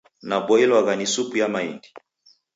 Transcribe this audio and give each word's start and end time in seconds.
Naboilwagha 0.23 0.95
ni 0.95 1.07
supu 1.07 1.37
ya 1.37 1.47
maindi. 1.47 1.93